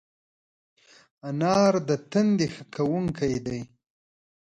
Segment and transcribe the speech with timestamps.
[1.29, 3.59] انار د تندي ښه کوونکی دی.